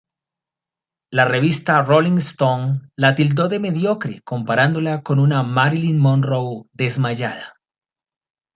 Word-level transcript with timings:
La 1.17 1.25
revista 1.25 1.83
Rolling 1.83 2.17
Stone 2.17 2.89
la 2.95 3.13
tildó 3.13 3.47
de 3.49 3.59
mediocre 3.59 4.23
comparándola 4.23 5.03
con 5.03 5.19
una 5.19 5.43
Marilyn 5.43 5.99
Monroe 5.99 6.63
desmayada. 6.73 7.59